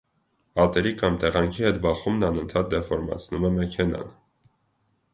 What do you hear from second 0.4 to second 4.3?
Պատերի կամ տեղանքի հետ բախումն անընդհատ դեֆորմացնում է մեքենան։